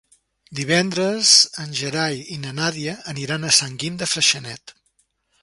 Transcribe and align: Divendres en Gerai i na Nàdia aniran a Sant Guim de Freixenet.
Divendres 0.59 1.33
en 1.63 1.75
Gerai 1.81 2.17
i 2.37 2.39
na 2.47 2.55
Nàdia 2.61 2.97
aniran 3.15 3.47
a 3.47 3.53
Sant 3.61 3.79
Guim 3.85 4.01
de 4.03 4.11
Freixenet. 4.17 4.77